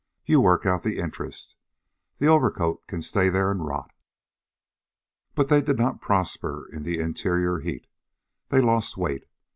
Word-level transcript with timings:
You 0.25 0.41
work 0.41 0.65
out 0.65 0.81
the 0.81 0.97
interest. 0.97 1.55
The 2.17 2.25
overcoat 2.25 2.87
can 2.87 3.03
stay 3.03 3.29
there 3.29 3.51
an' 3.51 3.59
rot." 3.61 3.93
But 5.35 5.49
they 5.49 5.61
did 5.61 5.77
not 5.77 6.01
prosper 6.01 6.67
in 6.73 6.81
the 6.81 6.97
interior 6.97 7.59
heat. 7.59 7.85
They 8.49 8.61
lost 8.61 8.97
weight. 8.97 9.27